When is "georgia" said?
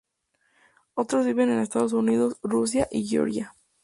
3.05-3.53